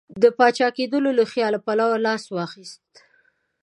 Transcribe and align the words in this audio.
د 0.21 0.23
پاچا 0.37 0.67
کېدلو 0.77 1.09
له 1.19 1.23
خیال 1.33 1.53
پلو 1.65 1.87
لاس 2.05 2.23
وانه 2.33 2.49
خیست. 2.51 2.81